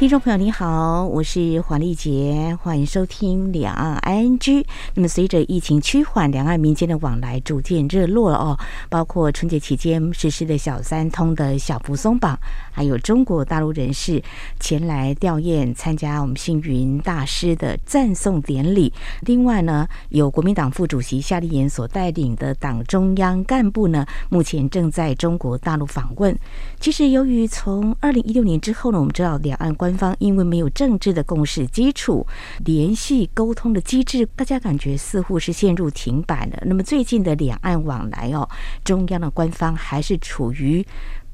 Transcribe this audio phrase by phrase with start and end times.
[0.00, 4.64] 听众朋友，你好，我是黄丽杰，欢迎收听两岸 ING。
[4.94, 8.58] 那么，随着疫情趋缓，两岸民间的往来逐渐热络了哦。
[8.88, 12.34] 包括春节期间实施的小三通的小幅松绑，
[12.72, 14.22] 还有中国大陆人士
[14.58, 18.90] 前来吊唁参加我们星云大师的赞颂典礼。
[19.26, 26.34] 另外呢，有国民党副主席夏立言所带领的党中央干部呢，目前正在中国大陆访问。
[26.80, 29.89] 其实，由于从二零一六年之后呢，我们知道两岸关。
[29.90, 32.24] 官方因为没有政治的共识基础，
[32.64, 36.62] 联系沟通的机制，大家感觉似乎是陷入停摆了。
[36.64, 38.48] 那么最近的两岸往来哦，
[38.84, 40.86] 中央的官方还是处于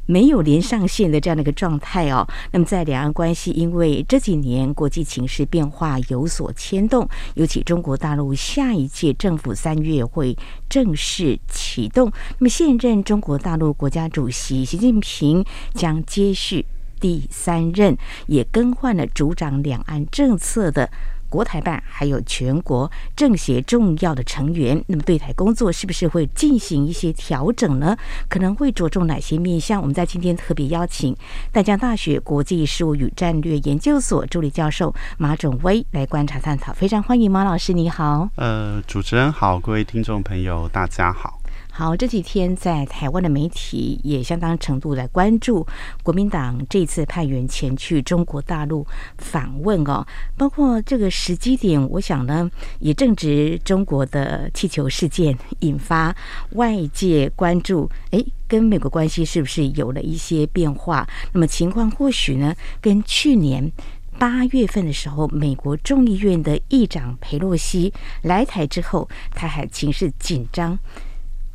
[0.06, 2.26] 没有连上线的这样的一个状态哦。
[2.50, 10.34] 那么在两岸关系，因为这几年国际情势变化有所牵动，尤其中国大陆下一届政府三月会
[10.70, 16.64] 正式启动，那么现任中国大陆国家主席习近平将接续。
[17.00, 20.90] 第三任也更换了主掌两岸政策的
[21.28, 24.82] 国台办，还有全国政协重要的成员。
[24.86, 27.96] 那么对台工作是不是会进行一些调整呢？
[28.28, 29.80] 可能会着重哪些面向？
[29.80, 31.14] 我们在今天特别邀请
[31.50, 36.72] 淡江大学国际事务与战略研究所助理教授马种威来观察探讨。
[36.72, 38.28] 非常欢迎马老师，你好。
[38.36, 41.40] 呃，主持人好，各位听众朋友，大家好。
[41.78, 45.66] 好，这几天在台湾的媒体也相当程度来关注
[46.02, 48.86] 国民党这次派员前去中国大陆
[49.18, 50.06] 访问哦，
[50.38, 56.16] 包括这个时机点，我想呢也正值中国的气球事件引发
[56.52, 61.06] 外界关注，哎，跟美国关系是不是有了一些变化？
[61.34, 63.70] 那么情况或许呢跟去年
[64.18, 70.78] 八月份的时候，美国众议院的议长佩洛西来台之后，台海情势紧张。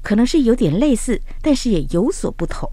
[0.01, 2.69] 可能是有点类似，但是也有所不同。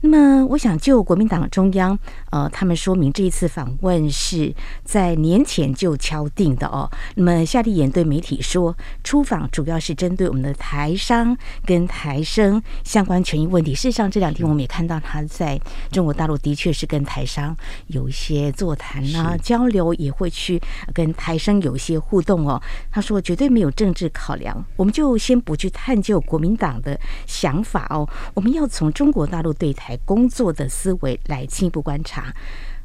[0.00, 1.98] 那么，我想就国民党中央，
[2.30, 6.90] 呃，他们说明这一次访问是在年前就敲定的哦。
[7.16, 8.74] 那么，夏立言对媒体说，
[9.04, 11.36] 出访主要是针对我们的台商
[11.66, 13.74] 跟台生相关权益问题。
[13.74, 15.60] 事实上，这两天我们也看到他在
[15.92, 17.54] 中国大陆的确是跟台商
[17.88, 20.58] 有一些座谈啊交流，也会去
[20.94, 22.60] 跟台生有一些互动哦。
[22.90, 29.98] 他说绝对没有政治考量，我们就先不去探究国民党的想法哦，我们要从中国大陆对台。
[30.04, 32.17] 工作的思维来进一步观察，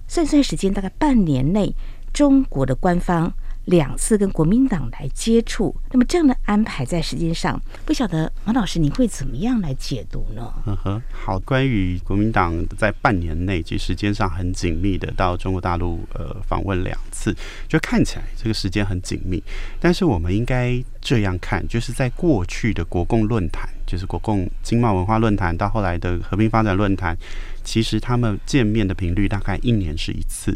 [0.07, 1.73] 算算时间，大概半年内，
[2.13, 3.33] 中国的官方
[3.65, 10.53] 两次跟国民党来接触，那么这样的安排在时间上，不晓得马老师你会怎么样来解读呢？
[10.65, 17.35] 嗯哼，好，关于国民党在半年内，其实时间上很紧密的到中国大陆呃访问两次，
[17.67, 19.41] 就看起来这个时间很紧密，
[19.79, 23.67] 但是我们应该这样看，就是在过去的国共论坛。
[23.85, 27.15] 就是国共经贸文化论坛到后来的和平发展论坛，
[27.63, 30.55] 其实他们见面的频率大概一年是一次，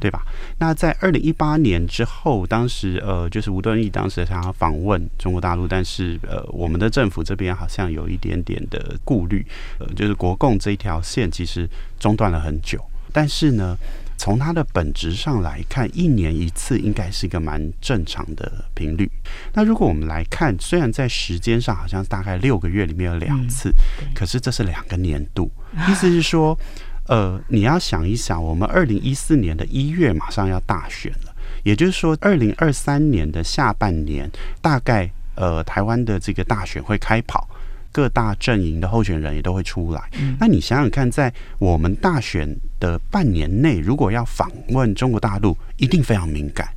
[0.00, 0.22] 对吧？
[0.58, 9.44] 那在二零一八年之后，当时呃，就是吴敦义当时想要访问中国大陆，但是呃，我们的政府这边好像有一点点的顾虑，
[9.78, 11.68] 呃，就是国共这一条线其实
[11.98, 13.76] 中断了很久，但是呢。
[14.16, 19.10] 从它的本质上来看，一年一次应该是一个蛮正常的频率。
[19.52, 23.72] 那如果我们来看，虽然在时间上好像大概六个月里面有两次，
[24.14, 25.50] 可是这是两个年度，
[25.88, 26.58] 意思是说，
[27.06, 37.48] 呃，你要想一想，我们二零一四年的一月马上要大选了，也就是说，二零二三年的下半年大概呃，台湾的这个大选会开跑。
[37.96, 40.10] 各大阵营的候选人也都会出来。
[40.38, 42.46] 那你想想看，在我们大选
[42.78, 46.68] 的半年内，如果要访问中国大陆，一定非常敏感。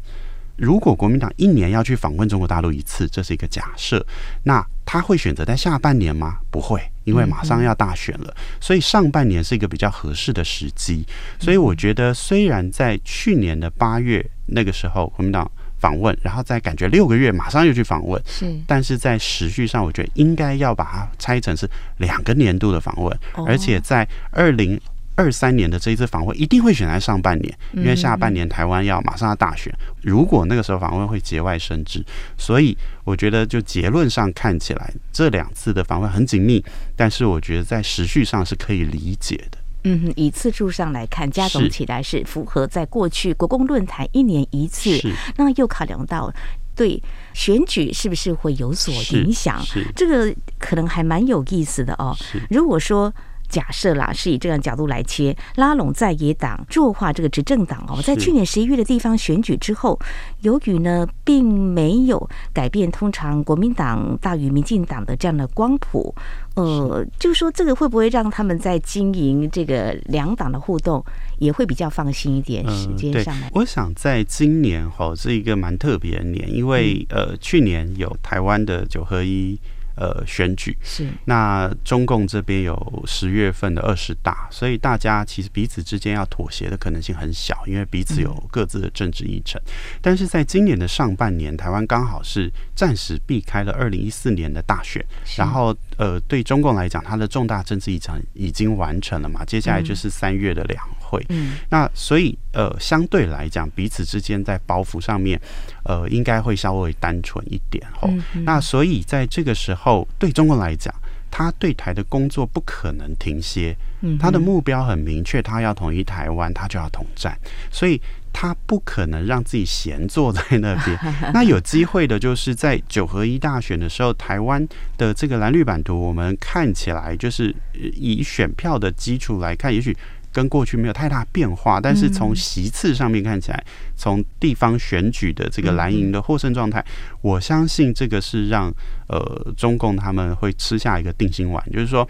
[0.55, 4.05] 如果国民党一年要去访问中国大陆一次，这是一个假设，
[4.43, 6.37] 那他会选择在下半年吗？
[6.49, 11.05] 不会，因为马上要大选了，所以上半年是一个比较合适的时机。
[11.37, 15.51] 所以我觉得，虽然在去年的八月那个时候，国民党。
[15.79, 24.79] 访问，然后再感觉六个月马上又去访问，是，但是在时序上，我觉得应该要把它拆成是两个年度的访问，而且在二零
[25.15, 32.03] 二三年的这一次访问一定会选在上半年，因为下半年台湾要马上要大选，如果那个时候访问会节外生枝，
[32.37, 36.63] 所以我觉得就结论上看起来，这两次的访问很紧密，
[36.95, 39.58] 但是我觉得在时序上是可以理解的。
[39.83, 44.89] 嗯，以次数上来看，加总起来是符合在过去国共论坛一年一次，
[45.37, 46.31] 那又考量到
[46.75, 47.01] 对
[47.33, 49.61] 选举是不是会有所影响？
[49.95, 52.15] 这个可能还蛮有意思的哦。
[52.49, 53.13] 如果说
[53.49, 57.99] 假设啦，是以这样角度来切，拉拢在野党，弱化这个执政党哦。
[58.01, 59.99] 在去年十一月的地方选举之后，
[60.41, 66.13] 由于呢并没有改变通常国民党大于民进党的这样的光谱，
[66.55, 71.03] 呃，就说这个会不会让他们在经营这个两党的互动
[71.39, 72.63] 也会比较放心一点？
[72.69, 79.59] 时间上来，嗯，我想在今年哈是一个蛮特别的年，因为呃去年有台湾的九合一。
[79.99, 80.75] 呃，选举。
[80.81, 81.05] 是。
[81.25, 89.61] 那中共这边有十月份的二十大，所以大家其实彼此之间要妥协的可能性很小，因为彼此有各自的政治议程。
[90.01, 95.05] 但是在今年的上半年，台湾刚好是暂时避开了二零一四年的大选，
[95.35, 101.25] 然后呃，对中共来讲，它的重大政治议程已经完成了嘛，接下来就是三月的两会。
[101.29, 105.39] 嗯，那所以呃，相对来讲，彼此之间在包袱上面，
[105.83, 108.09] 呃，应该会稍微单纯一点哦。
[108.45, 110.07] 那所以在这个时候。
[110.19, 110.93] 对中国来讲，
[111.31, 117.37] 他对台的工作不可能停歇，嗯他的目标很明确，他要统一台湾，他就要统战，
[117.71, 118.01] 所以
[118.33, 120.99] 他不可能让自己闲坐在那边。
[121.33, 124.67] 那有机会的就是在九合一大选的时候，台湾
[124.97, 129.95] 的这个蓝绿版图，我们看起来就是以选票的基础来看，也许。
[130.31, 133.63] 跟过去没有太大变化，但是从席次上面看起来，
[133.95, 136.83] 从地方选举的这个蓝营的获胜状态，
[137.21, 138.71] 我相信这个是让
[139.07, 142.07] 呃中共他们会吃下一个定心丸，就是说，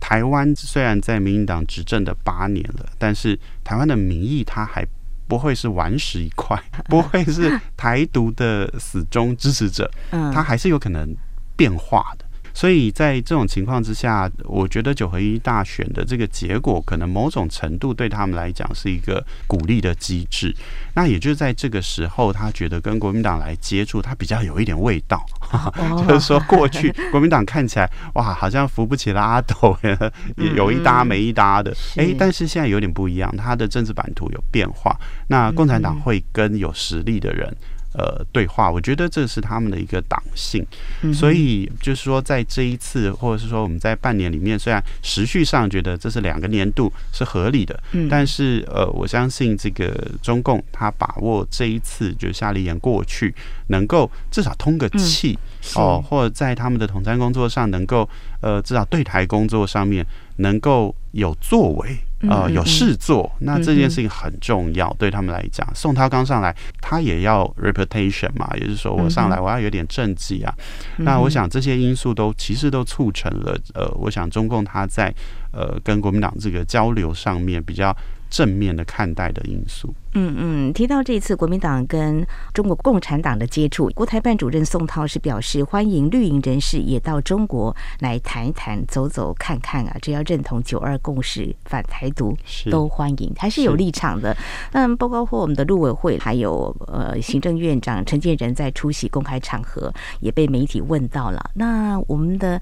[0.00, 4.86] 台湾虽然在民进党执政的八年了，但是台湾的民意它还
[5.26, 11.14] 不会是顽石一块， 不会是台独的死忠支持者，它还是有可能
[11.54, 12.24] 变化的。
[12.58, 20.52] 所以在这种情况之下，我觉得九合一大选的这个结果，可能某种程度对他们来讲是一个鼓励的机制。
[20.92, 25.24] 那也就是在这个时候，他觉得跟国民党来接触，他比较有一点味道。
[26.08, 29.78] 就是说，过去国民党看起来哇，好像扶不起的阿斗，
[30.56, 31.72] 有一搭没一搭的。
[31.94, 34.98] 哎，但是现在有点不一样，他的政治版图有变化。
[35.28, 37.56] 那共产党会跟有实力的人。
[37.94, 40.64] 呃，对话，我觉得这是他们的一个党性，
[41.12, 53.34] 所以就是说，在这一次，或者是说我们在半年里面，虽然时序上觉得这是两个年度是合理的，但是呃，我相信这个中共他把握这一次，就夏立言过去，
[53.68, 55.38] 能够至少通个气
[55.74, 58.08] 哦，或者在他们的统战工作上，能够
[58.42, 60.06] 呃，至少对台工作上面
[60.36, 61.98] 能够有作为。
[62.22, 65.64] 呃，有事做，那这件事情很重要，对他们来讲。
[65.74, 70.52] 宋涛刚上来，他也要 reputation 嘛，也就是说，我上来我要有点政绩啊。
[70.96, 75.14] 那我想这些因素都其实都促成了，呃，我想中共他在
[75.52, 77.96] 呃跟国民党这个交流上面比较
[78.28, 79.94] 正面的看待的因素。
[80.14, 92.34] 嗯嗯，提到这一次国民党跟中国共产党的接触，国台办主任宋涛是表示欢迎绿营人士也到中国来谈一谈、走走看看啊，只要认同九二共识、反台独
[92.70, 94.34] 都欢迎，还是有立场的。
[94.72, 102.58] 嗯，包括我们的陆委会，还有呃行政院长陈建仁在出席公开场合也被媒体问到了，那我们的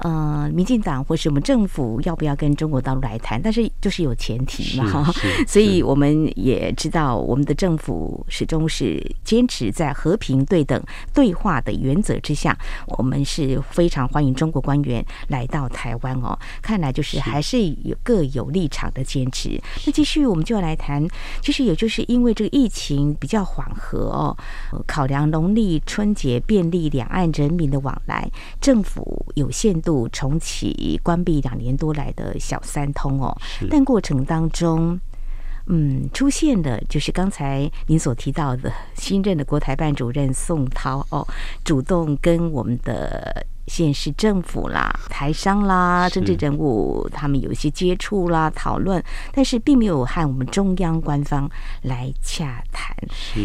[0.00, 3.40] 呃民进党或是我们政府要不要跟中国大陆来谈？
[3.40, 5.10] 但是就是有前提嘛，
[5.48, 6.89] 所以我们也知。
[6.90, 10.82] 到我们的政府始终是坚持在和平、对等、
[11.14, 12.56] 对话的原则之下，
[12.98, 16.36] 我们是非常欢迎中国官员来到台湾哦。
[16.60, 19.60] 看来就是还是有各有立场的坚持。
[19.86, 21.06] 那继续我们就要来谈，
[21.40, 24.36] 其实也就是因为这个疫情比较缓和哦，
[24.86, 28.30] 考量农历春节便利两岸人民的往来，
[28.60, 33.36] 政府有限度重启关闭两年多来的小三通哦，
[33.70, 35.00] 但过程当中。
[35.72, 41.24] 嗯，出现的就是刚才您所提到的新任的国台办主任宋涛哦，
[41.64, 49.00] 主动跟我们的县市政府啦、台商啦、政治人物他们有一些接触啦、讨论，
[49.32, 51.48] 但是并没有和我们中央官方
[51.82, 52.92] 来洽谈，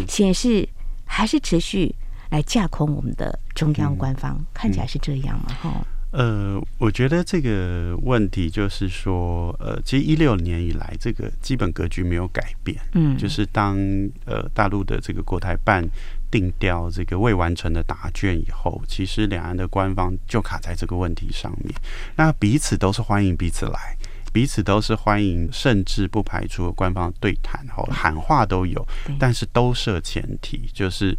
[0.08, 0.68] 显示
[1.04, 1.94] 还是持续
[2.30, 5.54] 来架空我们的中央官方，嗯、看起来是这样嘛？
[5.62, 5.95] 哈、嗯。
[6.12, 12.78] 呃，我觉得这个问题就是说，呃，其实一六年以来，这个基本格局没有改变。
[12.94, 13.76] 嗯，就是当
[14.24, 15.86] 呃大陆的这个国台办
[16.30, 21.74] 定调这个未完成的答卷以后，其实两岸的官方就卡在这个问题上面。
[22.16, 23.96] 那彼此都是欢迎彼此来，
[24.32, 28.86] 彼此都是欢迎，甚至不排除官方对谈，吼喊话都有，
[29.18, 31.14] 但是都设前提，就是。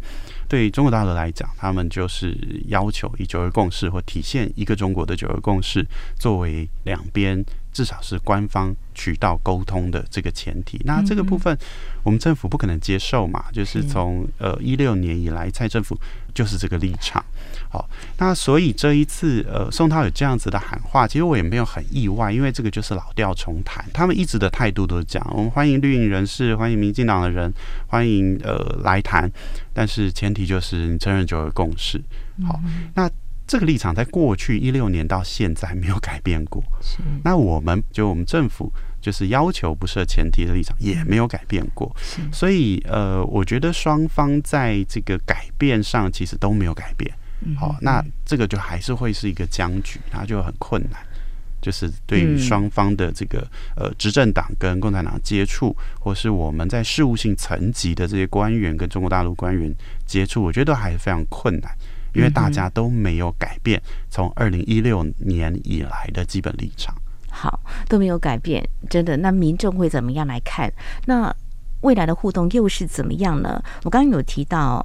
[0.48, 2.36] 对中国大陆来讲，他们就是
[2.68, 5.86] 要求以九二共识或体现一个中国的九二共识
[6.18, 7.44] 作为两边。
[7.70, 11.56] 至少是官方渠道沟通的这个前提，那这个部分
[12.02, 13.44] 我们政府不可能接受嘛？
[13.52, 15.96] 就是从呃一六年以来，蔡政府
[16.34, 17.24] 就是这个立场。
[17.70, 27.52] 好，那所以这一次呃宋涛有这样子的喊话，其实我也没有很意外，因为这个就是老调重弹，他们一直的态度都是这样：我们欢迎绿营人士，欢迎民进党的人，
[27.86, 29.30] 欢迎呃来谈，
[29.78, 32.02] 但是前提就是你承认就有共识。
[32.44, 32.60] 好，
[32.96, 33.08] 那。
[33.50, 36.62] 这个立场在过去一六年到现在没有改变过。
[36.82, 38.70] 是，那我们就我们政府
[39.00, 41.90] 就是要求不设前提的立场也没有改变过。
[41.98, 47.10] 是，所以呃，我觉得双方在这个改变上其实都没有改变。
[47.56, 51.00] 好，那这个就还是会是一个僵局，那就很困难。
[51.60, 53.46] 就是对于双方的这个
[53.76, 59.74] 呃执政党跟共产党接触，或是我们在事务性层级的这些官员跟中国大陆官员
[60.06, 61.70] 接触，我觉得都还是非常困难。
[62.14, 66.92] 因为大家都没有改变从二零一六年以来的基本立场，
[67.30, 69.16] 好，都没有改变，真的。
[69.18, 70.72] 那民众会怎么样来看？
[71.04, 71.32] 那
[71.82, 73.62] 未来的互动又是怎么样呢？
[73.84, 74.82] 我刚刚有提到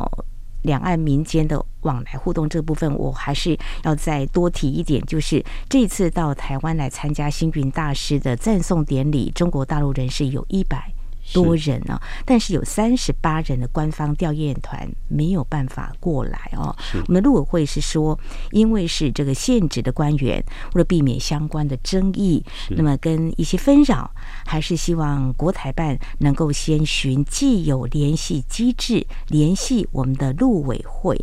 [0.63, 10.92] 两岸民间的往来互动这部分，我还是要再多提一点，就是这次到台湾来参加星云大师的赞颂典礼，中国大陆人士有一百
[11.31, 16.75] 多人呢、哦，但是有三十八人的官方调研团没有办法过来哦。
[17.07, 18.19] 我们的陆委会是说，
[18.51, 24.11] 因为是这个现职的官员，为了避免相关的争议，那么跟一些纷扰，
[24.45, 31.17] 还是希望国台办能够先寻既有联系机制联系我们的陆委会。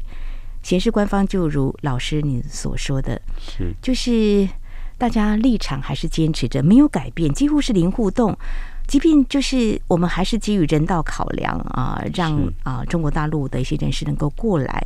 [0.63, 4.47] 显示官方就如老师你所说的，是就是
[4.99, 8.37] 大家立场还是坚持着没有改变，几乎是零互动。
[8.91, 14.85] 即便就是我们还是基于人道考量啊，让啊中国大陆的一些人士能够过来，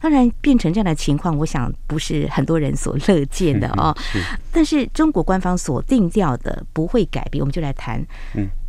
[0.00, 3.92] 当然变成这样的情况，我想不是很多人所乐见的哦。
[4.54, 8.00] 但是中国官方所定调的不会改变，我们就来谈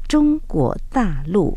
[0.07, 1.55] 中国大陆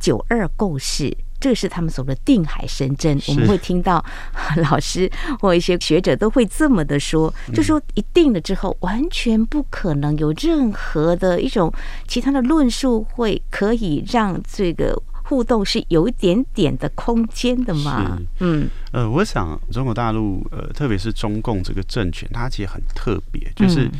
[0.00, 1.16] 九二共识。
[1.44, 4.02] 这是他们所谓的定海神针，我们会听到
[4.70, 5.10] 老师
[5.40, 11.70] 或一些学者都会这么的说，就说一定了之后，完全不可能有任何的一种
[12.08, 18.18] 其他的论述会可以让这个互动是有一点点的空间的嘛？
[18.40, 23.90] 嗯，呃，我想中国大陆呃，特别是中共这个政权，它其实很特别，就是。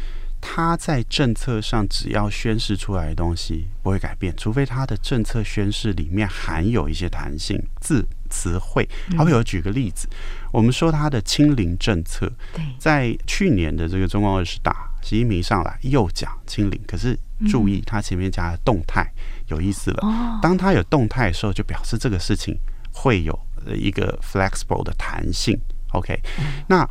[0.47, 8.87] 他在政策上只要宣示出来的东西不会改变，除非他的政策宣示里面含有一些弹性字词汇。
[9.17, 10.07] 好比我举个例子，
[10.53, 12.31] 我们说他的清零政策，
[12.79, 19.11] 在去年的这个中共二十大，习近平上来又讲清零，可是注意他前面加的动态，
[19.49, 20.39] 有意思了。
[20.43, 22.55] 当他有动态的时候，就表示这个事情
[22.93, 23.37] 会有
[23.75, 25.59] 一个 flexible 的弹性。
[25.93, 26.21] OK，
[26.69, 26.87] 那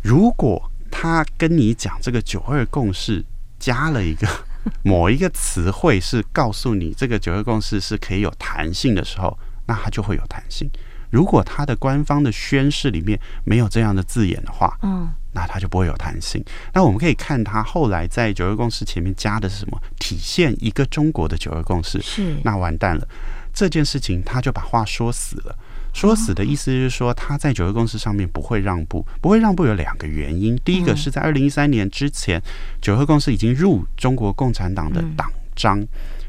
[0.00, 3.22] 如果他跟你讲这个九二共识，
[3.58, 4.28] 加了一个
[4.84, 9.36] 某一个词汇，是告诉你这个九二共识是可以有弹性的时候，
[9.66, 10.70] 那它就会有弹性。
[11.10, 16.44] 如果他的官方的宣誓里面没有这样的字眼的话，嗯，那它就不会有弹性。
[16.72, 19.80] 那我们可以看他后来在九二共识前面加的是什么？
[19.98, 23.06] 体现一个中国的九二共识，是那完蛋了，
[23.52, 25.56] 这件事情他就把话说死了。
[25.94, 30.54] 说死的意思就是说，他在九二共识上面不会让步，不会让步有两个原因。
[30.64, 32.42] 第一个是在二零一三年之前，
[32.82, 35.80] 九二共识已经入中国共产党的党章，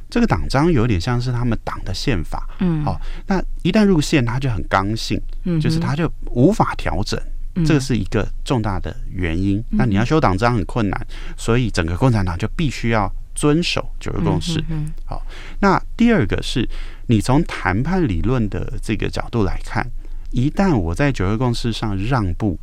[0.07, 2.47] 这个党章有点像是他们党的宪法。
[2.59, 7.19] 嗯，好，那一旦入宪，他就很刚性，嗯就是他就无法调整，
[7.65, 9.61] 这是一个重大的原因。
[9.71, 14.63] 那你要修党章很困难，所以整个共产党就必须要遵守九二共识。
[15.05, 15.21] 好，
[15.59, 16.67] 那第二个是。
[17.07, 19.87] 你从谈判理论的这个角度来看，
[20.31, 22.57] 一旦我在九二共识上让步，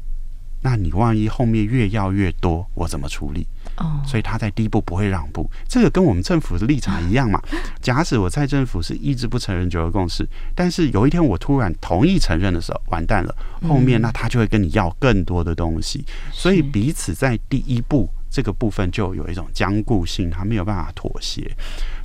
[0.62, 3.46] 那你万一后面越要越多，我怎么处理？
[3.76, 7.40] 哦，所以他在第一步不会让步，这个跟我们政府的立场一样嘛。
[7.80, 13.32] 假使我在政府是一直不承认九二共识，但是有一天我突然同意承认的时候，完蛋了，
[13.68, 21.54] 后面那他就会跟你要更多的东西，所以彼此在第一步这个部分就有一种僵固性，他没有办法妥协，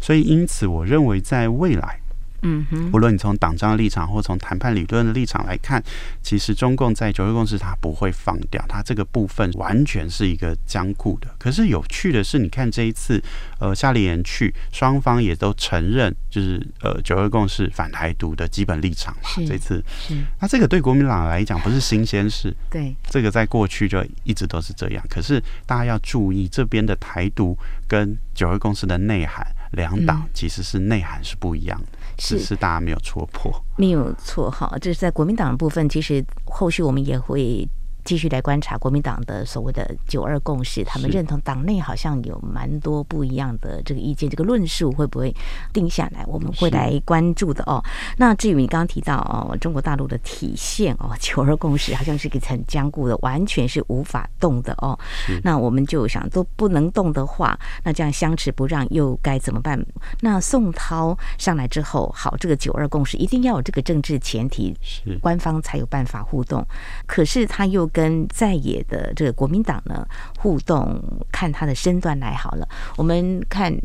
[0.01, 1.97] 所以因此我认为在未来。
[2.47, 5.83] 嗯哼，无论你从党章的立场，或从谈判理论的立场来看，
[6.23, 11.27] 其实中共在九二共识它不会放掉，它这个部分完全是一个僵固的。
[11.37, 13.21] 可是有趣的是，你看这一次，
[13.59, 19.29] 呃，夏立言去，双方也都承认，就是呃九二共识反台独的基本立场嘛。
[19.45, 25.03] 这次，是那这个对国民党来讲不是新鲜事，对，这个在过去就一直都是这样。
[25.09, 29.45] 可是大家要注意，这边的台独跟九二共识的内涵。
[29.73, 34.75] 两党其实是内涵是不一样的，嗯、只是大家没有戳破，没有错哈。
[34.81, 37.67] 这是在国民党的部分，其实后续我们也会。
[38.07, 45.35] 继续来观察国民党的所谓的“九二共识”，他们认同党内好像有蛮多不一样的这个意见，这个论述会不会
[45.73, 46.23] 定下来？
[46.25, 47.83] 我们会来关注的哦。
[48.15, 54.97] 那至于你刚刚提到哦，中国大陆的体现哦，“九二共识”好像是一个很坚固的，完全是无法动的哦。
[55.43, 59.77] 那我们就想，都不能动的话，那这样相持不让又该怎么办？
[60.21, 66.65] 那宋涛上来之后，好，这个“九二共识”一定要有这个政治前提，是官方才有办法互动。
[67.05, 67.85] 可是他又。
[67.97, 71.01] 跟在野的这个国民党呢互动，
[71.31, 72.69] 看他的身段来好了。
[72.95, 73.75] 我们看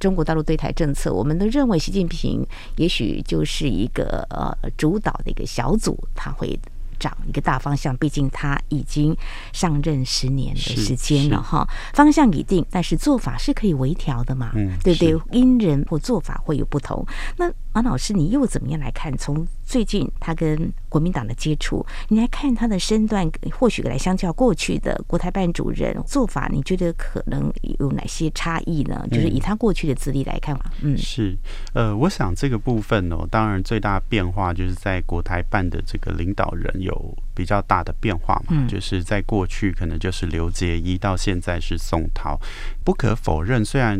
[0.00, 2.44] 中国大陆对台政策，我们都认为习近平
[2.78, 6.58] 也许就是一个呃主导的一个小组，他会。
[6.96, 9.14] 长一个大方向，毕竟他已经
[9.52, 15.20] 上任十年的时间了哈，方向已定，但是做法是可以微调的嘛，嗯，对不对？
[15.32, 17.04] 因人或做法会有不同。
[17.36, 19.14] 那马老师，你又怎么样来看？
[19.18, 29.04] 从最近他跟国民党的接触，你来看他的身段，或许来相较过去的国台办主任做法，你觉得可能有哪些差异呢？
[29.10, 31.36] 就是以他过去的资历来看嘛，嗯，是，
[31.72, 36.72] 呃，我想这个部分哦，当然最大变化就是在国台办的这个领导人。
[36.84, 38.66] 有比较大的变化嘛？
[38.68, 42.38] 就是在过去可能就是刘杰一，到现在是宋涛。
[42.84, 43.98] 不可否认，虽然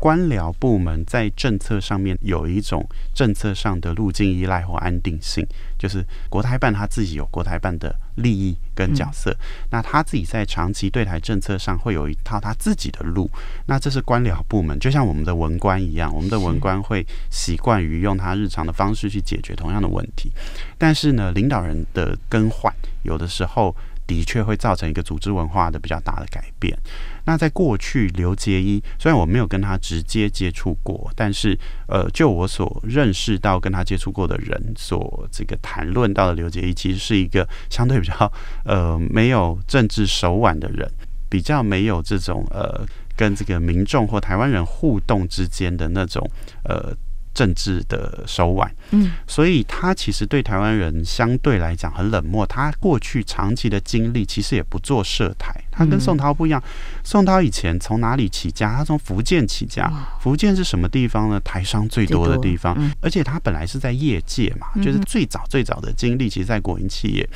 [0.00, 5.46] 官僚部门在政策上面有一种政策上的路径依赖或安定性，
[5.78, 9.36] 就是国台办他自己有国台办的利益跟角色，
[9.70, 13.30] 那他自己在长期对台政策上会有一套他自己的路。
[13.66, 20.32] 那这是官僚部门，就像我们的文官一样，我们的文官会习惯于用他日常的方式去解决同样的问题。
[20.78, 23.76] 但是呢，领导人的更换，有的时候
[24.10, 26.76] 的确会造成一个组织文化的比较大的改变。
[27.24, 38.32] 那在过去，刘杰一虽然我没有跟他直接接触过，但是呃，就我所认识到跟他接触过的人所这个谈论到的，刘杰一其实是一个相对比较
[38.64, 40.90] 呃没有政治手腕的人，
[41.28, 42.84] 比较没有这种呃
[43.16, 46.28] 跟这个民众或台湾人互动之间的那种
[46.64, 46.92] 呃。
[47.40, 52.46] 政治的手腕，嗯，所以他其实对台湾人相对来讲很冷漠。
[52.46, 55.50] 他过去长期的经历其实也不做涉台。
[55.70, 56.62] 他跟宋涛不一样，
[57.02, 58.76] 宋涛以前从哪里起家？
[58.76, 59.90] 他从福建起家。
[60.20, 61.40] 福建是什么地方呢？
[61.40, 67.26] 台商最多的地方，而且他本来是在业界嘛，就是最早最早的经历，其实在国营企业，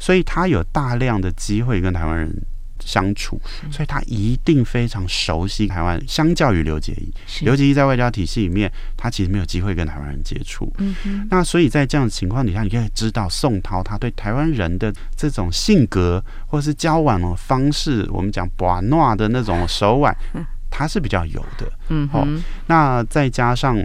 [0.00, 2.34] 所以他有大量的机会跟台湾人
[2.80, 3.40] 相处，
[3.70, 6.00] 所以他一定非常熟悉台湾。
[6.06, 7.12] 相较于刘杰一，
[7.44, 10.72] 刘杰一在外交体系里面，他其实没有机会跟台湾人接触。
[10.78, 11.28] 嗯哼。
[11.30, 20.16] 那所以在这样的情况底下，你可以知道宋涛他对台湾人的这种性格或是交往的方式，我们讲把诺的那种手腕，
[20.70, 21.70] 他是比较有的。
[21.88, 22.26] 嗯好，
[22.66, 23.78] 那再加上。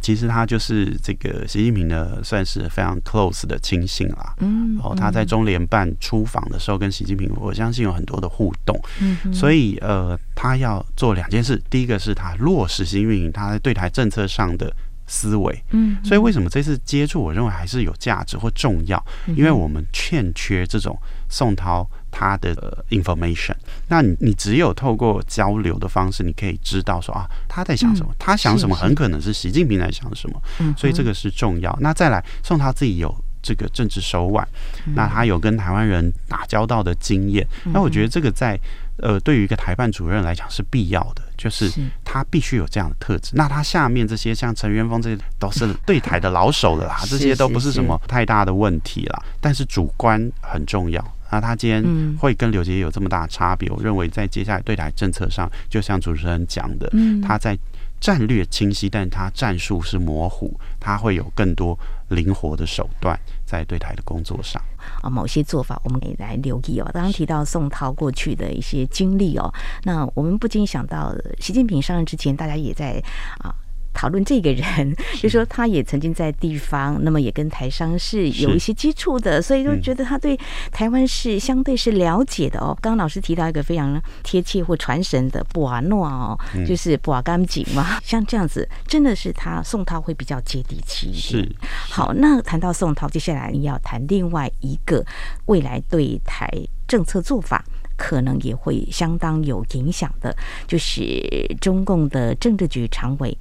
[0.00, 4.34] 其实他就是这个习近平的，算是非常 close 的亲信啦。
[4.38, 8.78] 嗯，然后，他在中联办出访的时候，跟习近平，我相信有很多的互动。
[9.00, 14.74] 嗯，所以呃，他要做两件事，第一个是他落实新运营他在对台政策上的
[15.06, 15.64] 思维。
[15.70, 21.88] 嗯，所以为什么这次接触，我认为还是有价值或重要，因为我们欠缺这种宋涛。
[22.16, 23.56] 他的 information，
[23.88, 31.76] 那你你只有透过交流的方式，你可以知道说啊，他在想什么，嗯、他想什么，很可能是习近平在想什么，嗯，所以这个是重要。
[31.80, 34.46] 那再来，宋他自己有这个政治手腕，
[34.86, 38.58] 嗯、那他有跟台湾人打交道的经验，嗯、那我觉得这个在
[38.98, 41.68] 呃，对于一个台办主任来讲是必要的，就是
[42.04, 43.32] 他必须有这样的特质。
[43.34, 47.74] 那他下面这些像陈元峰这些都是对台的老手了啦，这些都不是。
[47.74, 51.04] 什么太大的问题啦，但是主观很重要。
[51.34, 51.82] 那他今天
[52.16, 56.88] 会跟刘杰有这么大的差别，我认为在接下来对台政策上，就像主持人讲的，
[57.26, 57.58] 他在
[58.00, 61.76] 战略清晰，但他战术是模糊，他会有更多
[62.10, 64.62] 灵活的手段在对台的工作上
[65.02, 66.88] 啊，某些做法我们可以来留意哦。
[66.94, 73.02] 刚刚提到宋涛过去的一些经历哦，那我们不禁想到习近平上任之前，大家也在
[73.40, 73.52] 啊。
[73.94, 80.38] 讨论这个人，就说他也曾经在地方，那么也跟台商是有一些接触的，所以就觉得他对
[80.70, 82.76] 台湾是相对是了解的哦。
[82.82, 91.44] 刚刚老师提到一个非常贴切或传神的布瓦诺哦，就是布瓦甘井嘛，像这样子，真的是他宋涛会比较接地气一点。
[91.44, 91.56] 是
[91.88, 95.04] 好，那谈到宋涛，接下来你要谈另外一个
[95.46, 96.50] 未来对台
[96.88, 97.64] 政策做法
[97.96, 101.22] 可能也会相当有影响的，就是
[101.60, 103.36] 中共的政治局常委。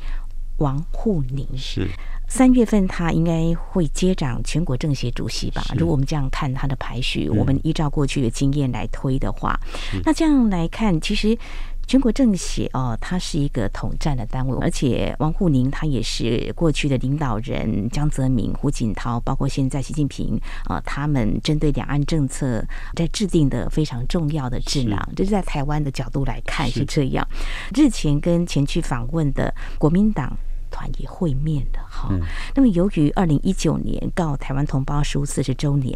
[0.57, 1.47] 王沪宁。
[1.57, 1.87] 是。
[2.27, 5.63] 三月份，他应该会接掌全国政协主席吧？
[5.77, 9.59] 如果我们这样看他的排序，我们依照过去的经验来推的话，
[10.03, 11.37] 那这样来看，其实
[11.85, 22.65] 全国政协哦，它是一个统战的单位，而且王沪宁他也是过去的领导人，江泽民、胡锦涛，包括现在习近平啊、呃，他们针对两岸政策
[22.95, 27.27] 在制定的非常重要的智囊，这是在台湾的角度来看是这样。
[27.75, 30.35] 日前跟前去访问的国民党。
[30.83, 32.09] 团也会面的哈，
[32.53, 35.95] 那么由于二零一九年告台湾同胞书四十周年，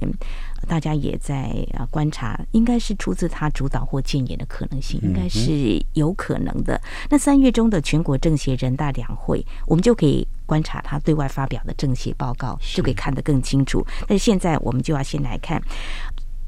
[0.67, 6.80] 大家也在啊观察，应该是出自他主导或建言的可能性，应该是有可能的。
[7.10, 13.86] 那三月中的全国政协人大两会，我们就可以观察他对外发表的政协报告，就可以看得更清楚。
[14.08, 15.62] 但是现在我们就要先来看。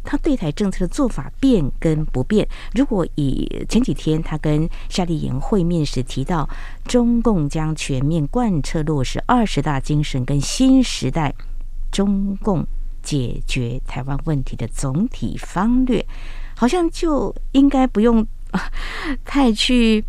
[0.04, 2.48] 他对台政策的做法变跟不变？
[2.74, 6.50] 如果以前几天他跟夏立言会面时提到，
[6.86, 11.34] 中共将全面贯彻落实二十大精神跟新时代
[11.92, 12.66] 中共
[13.02, 16.06] 解决台湾问题的总体方略，
[16.56, 18.26] 好像就应该不用
[19.26, 20.04] 太去。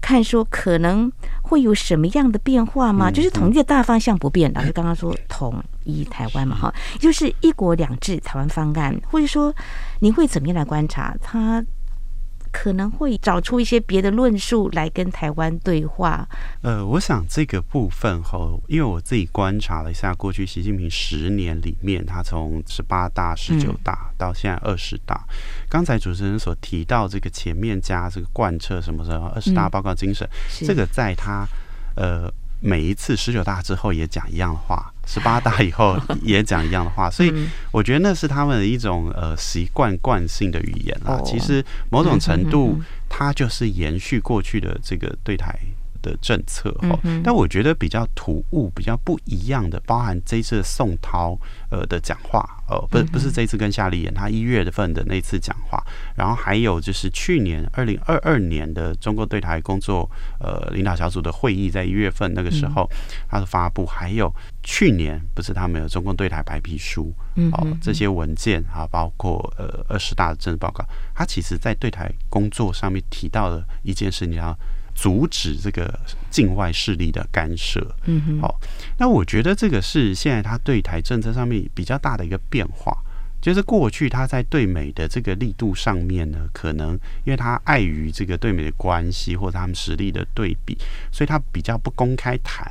[0.00, 1.10] 看说可能
[1.46, 3.10] 会有什么样的变化吗？
[3.10, 9.54] 就是统一的大方向不变，老师 刚刚说统一台湾嘛，哈，就是一国两制台湾方案，或者说
[10.00, 11.62] 你会怎么样来观察他？
[12.54, 16.26] 可能会找出一些别的论述来跟台湾对话。
[16.62, 25.26] 呃，我想这个部分后，因为我自己观察了一下，过去习近平十年里面，他从十八大、十九大到现在二十大，
[25.68, 30.24] 刚、嗯、才主持人所提到这个前面加这个贯彻什么什么二十大报告精神，
[30.60, 31.44] 嗯、这个在他
[31.96, 32.32] 呃。
[32.60, 37.32] 每一次十九大之后也讲一样的话，十八大以后也讲一样的话，所以
[37.70, 41.20] 我觉得那是他们的一种呃习惯惯性的语言啦。
[41.24, 45.54] 其实某种程度，它就是延续过去的这个对台
[46.04, 51.34] 的政策哈，但我觉得比较突兀、比较不一样的，包含这一次宋涛
[51.70, 55.82] 呃的讲话，呃，不不是这一次跟夏立言他一月份的那次讲话，
[56.14, 62.86] 然后还有就是去年二零二二年的中共对台工作呃领导小组的会议，在一月份那个时候
[63.26, 64.30] 他的发布，还有
[64.62, 67.10] 去年不是他们有中共对台白皮书，
[67.52, 74.54] 哦，这些文件啊，包括呃二十大的政治报告，他其实在对台工作上面提到的一件事，你要。
[74.94, 75.92] 阻止这个
[76.30, 77.80] 境外势力的干涉。
[78.04, 78.60] 嗯哼，好，
[78.98, 82.96] 那我觉得这个是现在他对台政策上面比较大的一个变化，
[83.40, 86.92] 就是过去他在对美的这个力度上面呢，可能
[87.24, 90.78] 因为他碍于这个对美的关系或者他们实力的对比，
[91.12, 92.70] 所以他比较不公开谈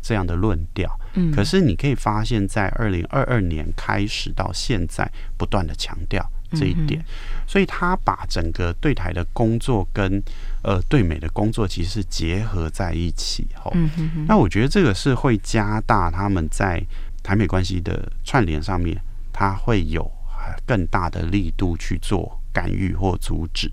[0.00, 0.88] 这样的论调。
[1.14, 6.24] 嗯，可是你可以发现，在二零二二年开始到现在，不断的强调。
[6.56, 7.04] 这一点，
[7.48, 10.22] 所以他把整个对台的工作跟
[10.64, 13.72] 呃对美的工作其实是结合在一起吼。
[14.26, 16.82] 那我觉得这个是会加大他们在
[17.22, 19.00] 台美关系的串联上面，
[19.32, 20.10] 他会有
[20.66, 23.70] 更大的力度去做干预或阻止。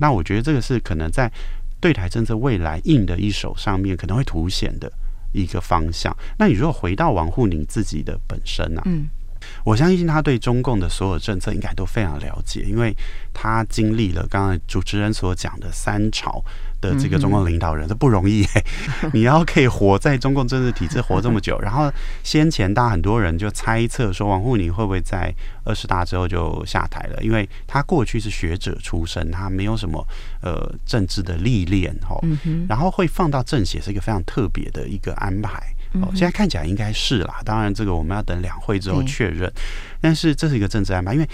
[0.00, 1.30] 那我觉得这个是可能在
[1.78, 4.90] 对台政策未来硬的一手上面可能会凸显的
[5.32, 6.14] 一个方向。
[6.38, 8.84] 那你如果回到王沪宁自己的本身呢、啊？
[8.86, 9.08] 嗯。
[9.64, 12.94] 我相信他对中共的所有政策应该都非常了解，因为
[13.32, 16.42] 他经历了刚才主持人所讲的三朝
[16.80, 18.46] 的这个中共领导人，这不容易。
[19.12, 30.06] 你要可以活在中共政治体制活这么久，然后先前大家很多人就猜测说王沪宁会不会在二十大之后就下台了，因为他过去是学者出身，他没有什么
[30.42, 32.18] 呃政治的历练哈，
[32.68, 35.74] 然后会放到政协是一个非常特别的一个安排。
[35.94, 37.40] 哦，现在看起来应该是啦。
[37.44, 39.52] 当然，这个我们要等两会之后确认。
[40.00, 41.28] 但是这是一个政治安排，因为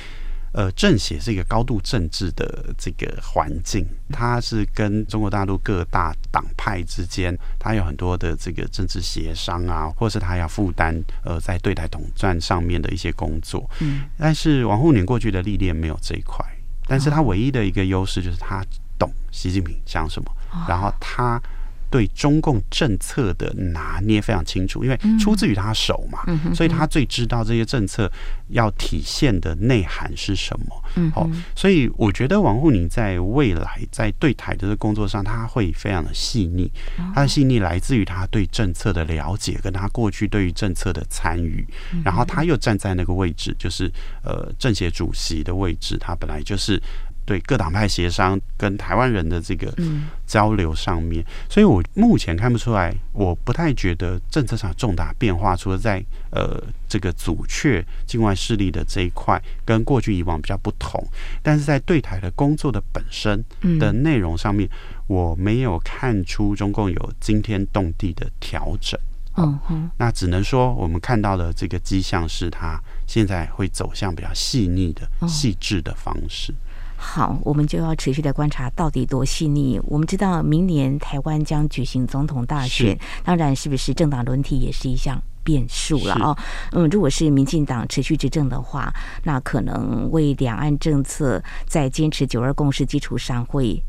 [0.53, 13.69] 呃，政协是一个高度政治的这个环境，它是跟中国大陆各大党派之间，它有很多的这个政治协商啊，或是它要负担呃在对台统战上面的一些工作。
[13.81, 14.05] 嗯。
[14.17, 16.43] 但是王沪宁过去的历练没有这一块，
[16.87, 18.65] 但是他唯一的一个优势就是他
[18.99, 20.33] 懂习近平想什么，
[20.67, 21.39] 然后他。
[21.97, 26.21] 对中共政策的拿捏非常清楚，因为出自于他手嘛，
[26.55, 28.13] 所以他最知道这些政策
[28.49, 31.11] 要体现的内涵是什么。
[31.15, 36.71] 好，所以我觉得王沪宁在未来在对台的工作上，他会非常的细腻。
[37.15, 41.67] 他的细腻来自于他对政策的了解，跟他过去对于政策的参与，
[42.05, 43.91] 然后他又站在那个位置，就是
[44.23, 46.79] 呃政协主席的位置，他本来就是。
[47.27, 49.75] 对各党派协商跟台湾人的这个
[50.27, 61.05] 交流上面，所以我目前看不出来，我不太觉得政策上有重大变化，除了在呃这个阻却境外势力的这一块跟过去以往比较不同，
[61.43, 63.45] 但是在对台的工作的本身
[63.79, 64.69] 的内容上面，
[65.09, 68.99] 我没有看出中共有惊天动地的调整。
[69.39, 76.55] 嗯哼，那只能说我们看到的这个迹象是，他现在会走向比较细腻的、细致的方式。
[76.97, 79.81] 好，我们就要持续的观察到底多细腻。
[79.85, 86.37] 我们知道明年台湾将举行总统大选，当然是不是政党轮替也是一项变数了哦。
[86.73, 88.93] 嗯，如果是民进党持续执政的话，
[89.25, 93.81] 那可能为两岸政策在坚持九二共识基础上会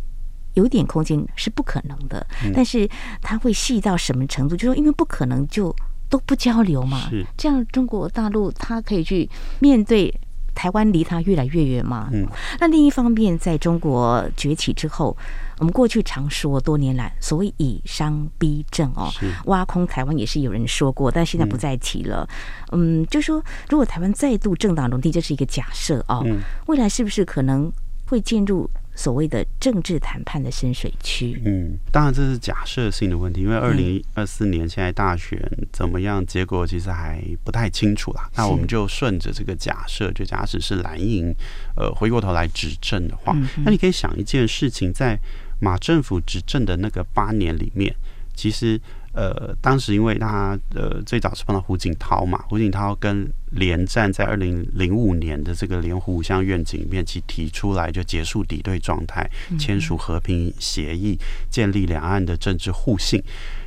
[0.53, 2.27] 有点空间，是不可能的。
[2.43, 2.87] 嗯、但是
[3.21, 4.55] 它会细到什么程度？
[4.55, 5.73] 就说因为不可能就
[6.09, 10.13] 都不交流嘛，这样中国大陆它可以去面对。
[10.57, 12.09] 台湾离他越来越远嘛。
[12.11, 12.25] 嗯，
[12.59, 15.15] 那另一方面，在中国崛起之后，
[15.59, 19.07] 我们过去常说多年来所谓以商逼政哦，
[19.45, 22.27] 挖空台湾也是有人说过，但现在不再提了。
[22.71, 23.39] 嗯，就说
[23.69, 26.25] 如果台湾再度政党轮替，这是一个假设哦。
[26.65, 27.71] 未来是不是可能
[28.07, 28.67] 会进入？
[28.97, 35.39] 所谓的政治谈判的深水区，嗯，当然这是假设性的问题，因为二零二四年现在大选
[35.71, 38.27] 怎么样，结果其实还不太清楚啦。
[38.36, 41.31] 那我们就顺着这个假设，就假使是蓝营，
[41.75, 45.15] 呃，回过头来执政的话，那你可以想一件事情，在
[45.62, 47.95] 马政府执政的那个八年里面，
[48.36, 48.81] 其实。
[49.17, 59.27] 呃，当时因为他呃最早是碰到胡锦涛嘛，胡锦涛跟连战在二零零五年的这个连湖五项愿景里面，其提出来就结束敌对状态，
[59.58, 61.17] 签署和平协议，
[61.49, 63.19] 建立两岸的政治互信。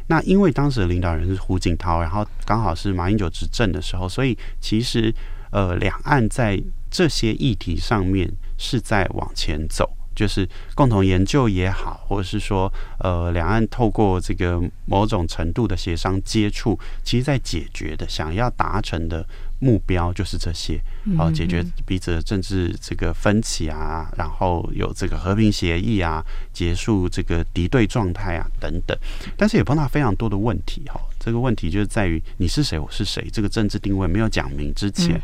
[0.07, 5.13] 那因为当时的领导人是胡锦涛，然后刚好是马英九执政的时候，所以其实
[5.51, 9.91] 呃两岸在这些议题上面是在往前走。
[10.14, 19.25] 就是共同研究也好，或者是说，呃，两岸透过这个某种程度的协商接触，其实在解决的想要达成的
[19.61, 20.81] 目标就是这些，
[21.16, 28.96] 好，解决彼此的政治这个分歧啊，然后有这个和平协议啊，结束这个敌对状态啊等等。
[29.37, 35.21] 但是也碰到非常多的问题哈，这个问题就是在于你是谁，我是谁，这个政治定位没有讲明之前，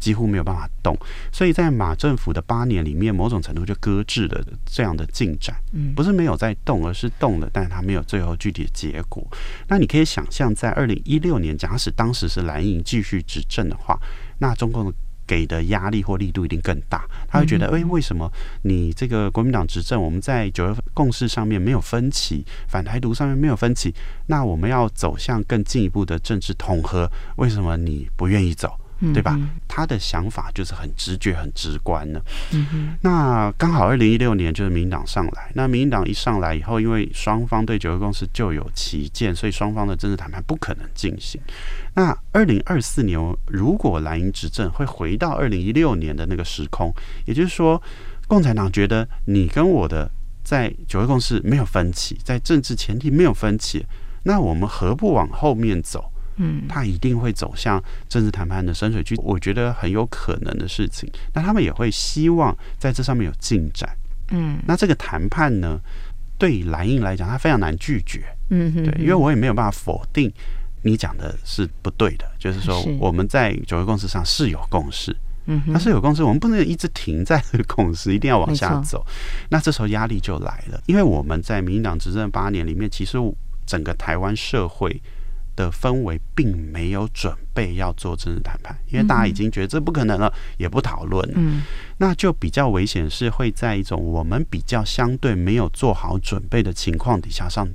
[0.00, 0.96] 几乎没有办法动。
[1.30, 5.54] 所以在马政府的八年里面，某种程度就搁置了这样的进展，
[5.94, 9.22] 不是没有在动，而是动了，但是它没有最后具体的结果。
[9.68, 14.00] 那你可以想象，在二零一六年，假使当时是蓝营继续执政的话，
[14.38, 14.90] 那中共
[15.26, 17.04] 给的压力或力度一定更大。
[17.28, 18.30] 他会觉得，诶，为什么
[18.62, 23.94] 你这个国民党执政，我们在九二共识上面没有分歧，反台独上面没有分歧，
[24.26, 28.78] 那我们要走向更进一步的政治统合，为什么你不愿意走？
[29.12, 29.38] 对吧？
[29.68, 32.22] 他的想法就是很直觉、很直观的。
[32.52, 32.94] 嗯哼。
[33.02, 41.38] 那刚好二零一六年就是民党上来，那民党一上来以后，因为双方对九二共识就有歧见，所以双方的政治谈判不可能进行。
[41.94, 46.92] 那二零二四年如果蓝营执政，会回到二零一六年的那个时空，
[47.24, 47.80] 也就是说，
[48.26, 50.10] 共产党觉得你跟我的
[50.42, 53.84] 在九二共识没有分歧，在政治前提没有分歧，
[54.24, 56.10] 那我们何不往后面走？
[56.36, 61.08] 嗯，他一定会走向政治谈判的深水区，我觉得很有可能的事情。
[61.32, 63.88] 那他们也会希望在这上面有进展。
[64.32, 65.78] 嗯，那这个谈判呢，
[66.36, 68.24] 对于蓝营来讲，他非常难拒绝。
[68.50, 70.28] 嗯哼，对，因为我也没有办法否定
[70.84, 75.16] 你讲的是不对的，就是说我们在九个共识上是有共识。
[75.46, 79.04] 嗯，那是有共识，我们不能一直停在这个共识，一定要往下走。
[79.48, 83.18] 那这时候压力就来了，因为我们在民进党执政八年里面，其实
[83.66, 85.02] 整个台湾社会。
[85.56, 91.24] 的氛围并没有准备要做政治谈判，因为大家已经觉得这不可能了，也不讨论。
[91.36, 91.62] 嗯，
[91.96, 97.68] 那就比较危险，是会在一种我们比较相对没有做好准备的情况底下上，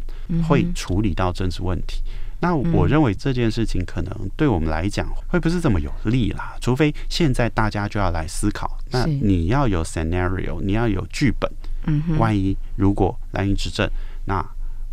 [0.45, 2.02] 会处理到政治问题。
[2.41, 11.52] 那我认为这件事情可能对我们来讲会不是这么有利啦，除非现在大家就要来思考，那你要有 scenario，你要有剧本。
[11.86, 13.89] 嗯，万一如果蓝营执政，
[14.25, 14.45] 那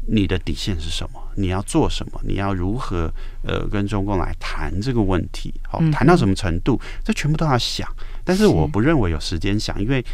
[0.08, 1.20] 你的底线是什么？
[1.36, 2.20] 你要做什么？
[2.24, 5.52] 你要如何呃跟中共来谈这个问题？
[5.68, 6.80] 好，谈到什么程度？
[7.04, 7.88] 这全部都要想。
[8.24, 10.04] 但是我不认为有时间想，因为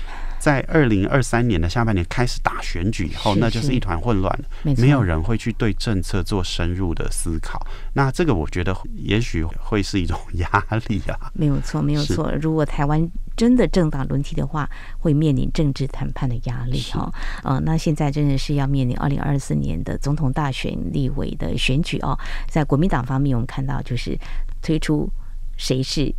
[0.43, 7.65] 在二零二三年的下半年开始打选举以后，那就是一团混乱了，没有人会去对政策做深入的思考。
[7.93, 10.49] 那这个我觉得也许会是一种压
[10.89, 11.31] 力啊。
[11.33, 12.33] 没有错，没有错。
[12.41, 17.09] 如果台湾真的政党轮替的话，会面临政治谈判的压力哈。
[17.45, 22.19] 呃，那现在真的是要面临二零二四年的总统大选、立委的选举哦。
[22.49, 24.19] 在国民党方面，我们看到就是
[24.61, 25.09] 推出
[25.57, 26.13] 谁是。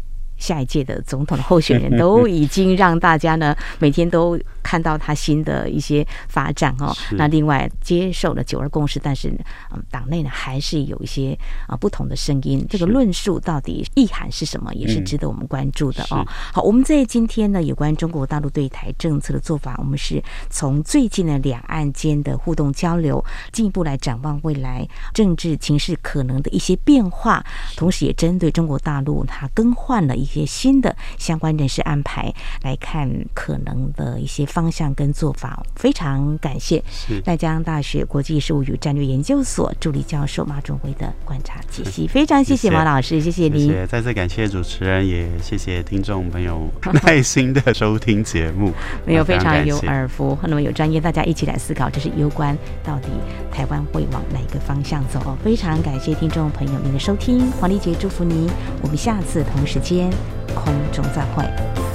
[0.44, 6.94] 下一届的总统的候选人都已经让大家呢每天都看到他新的一些发展哦。
[7.12, 9.30] 那另外接受了九二共识，但是
[9.72, 12.66] 嗯，党内呢还是有一些啊不同的声音。
[12.70, 16.26] 这个论述到底意涵是什么，也是值得我们关注的哦。
[16.52, 27.42] 好，我们在今天呢有关中国大陆对台政策的做法，我们是从最近的两岸间的互动交流，进一步来展望未来政治情势可能的一些变化，
[27.78, 30.33] 同时也针对中国大陆它更换了一。
[30.34, 35.64] 些新的相关人事安排，来看可能的一些方向跟做法。
[35.76, 36.84] 非常感谢
[37.24, 42.08] 淡江大学国际事务与战略研究所助理教授马仲辉的观察解析。
[42.08, 43.68] 非常谢谢马老师，谢谢您。
[43.68, 46.68] 谢谢，再次感谢主持人，也谢谢听众朋友
[47.04, 48.72] 耐心的收听节目。
[49.06, 53.10] 没有，非常有耳福，那么有专业，大家一起来思考，这是攸关到底
[53.52, 55.38] 台湾会往哪个方向走哦。
[55.44, 58.50] 非常感谢听众朋友您的收听，黄丽杰祝福您，
[58.82, 60.10] 我们下次同时间
[60.56, 61.93] 空中再会。